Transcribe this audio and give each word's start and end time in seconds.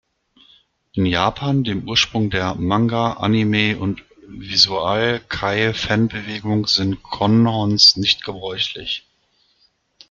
In 0.93 1.05
Japan, 1.05 1.63
dem 1.63 1.87
Ursprung 1.87 2.31
der 2.31 2.55
Manga-, 2.55 3.17
Anime- 3.19 3.77
und 3.77 4.03
Visual-Kei-Fanbewegung, 4.29 6.65
sind 6.65 7.03
Con-Hons 7.03 7.97
nicht 7.97 8.23
gebräuchlich. 8.23 9.05